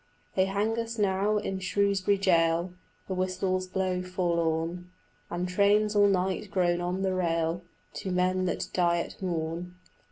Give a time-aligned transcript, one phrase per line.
[0.33, 2.73] They hang us now in Shrewsbury jail:
[3.07, 4.89] The whistles blow forlorn,
[5.29, 7.61] And trains all night groan on the rail
[7.97, 9.75] To men that die at morn.